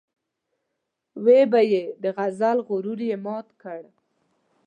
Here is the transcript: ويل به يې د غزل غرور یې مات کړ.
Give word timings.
ويل 1.23 1.47
به 1.51 1.61
يې 1.71 1.83
د 2.03 2.05
غزل 2.17 2.57
غرور 2.67 2.99
یې 3.09 3.15
مات 3.25 3.47
کړ. 3.61 3.81